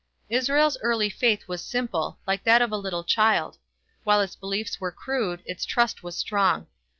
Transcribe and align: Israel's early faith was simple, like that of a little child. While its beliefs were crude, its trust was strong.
Israel's 0.29 0.77
early 0.81 1.11
faith 1.11 1.47
was 1.47 1.63
simple, 1.63 2.17
like 2.25 2.43
that 2.43 2.59
of 2.63 2.71
a 2.71 2.75
little 2.75 3.03
child. 3.03 3.59
While 4.03 4.19
its 4.19 4.35
beliefs 4.35 4.81
were 4.81 4.91
crude, 4.91 5.43
its 5.45 5.63
trust 5.63 6.01
was 6.01 6.17
strong. 6.17 6.65